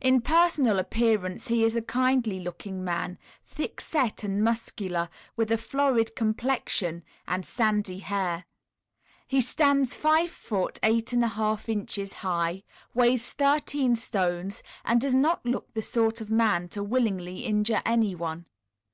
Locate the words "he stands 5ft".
9.28-10.80